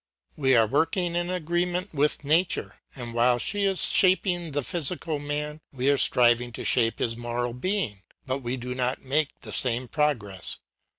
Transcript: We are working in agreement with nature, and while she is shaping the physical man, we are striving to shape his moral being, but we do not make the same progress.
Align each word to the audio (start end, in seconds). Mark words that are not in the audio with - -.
We 0.35 0.55
are 0.55 0.65
working 0.65 1.15
in 1.15 1.29
agreement 1.29 1.93
with 1.93 2.23
nature, 2.23 2.79
and 2.95 3.13
while 3.13 3.37
she 3.37 3.65
is 3.65 3.91
shaping 3.91 4.49
the 4.49 4.63
physical 4.63 5.19
man, 5.19 5.61
we 5.71 5.91
are 5.91 5.97
striving 5.99 6.51
to 6.53 6.63
shape 6.63 6.97
his 6.97 7.15
moral 7.15 7.53
being, 7.53 8.01
but 8.25 8.39
we 8.39 8.57
do 8.57 8.73
not 8.73 9.03
make 9.03 9.39
the 9.41 9.53
same 9.53 9.87
progress. 9.87 10.57